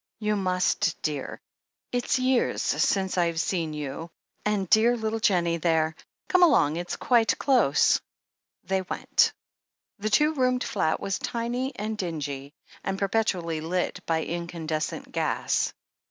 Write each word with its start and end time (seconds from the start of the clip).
"You 0.17 0.35
must, 0.35 0.99
dear. 1.03 1.39
It's 1.91 2.17
years 2.17 2.63
since 2.63 3.19
I've 3.19 3.39
seen 3.39 3.71
you— 3.71 4.09
and 4.47 4.67
dear 4.67 4.97
little 4.97 5.19
Jennie 5.19 5.57
there 5.57 5.93
1 5.95 5.95
Come 6.29 6.41
along— 6.41 6.75
it's 6.77 6.95
quite 6.95 7.37
close." 7.37 8.01
They 8.63 8.81
went. 8.81 9.31
The 9.99 10.09
two 10.09 10.33
roomed 10.33 10.63
flat 10.63 10.99
was 10.99 11.19
tiny 11.19 11.75
and 11.75 11.99
dingy, 11.99 12.55
and 12.83 12.97
per 12.97 13.09
petually 13.09 13.61
lit 13.61 13.99
by 14.07 14.23
incandescent 14.23 15.11
gas. 15.11 15.71